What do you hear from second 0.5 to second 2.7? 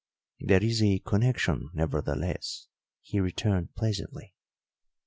is a connection, nevertheless,"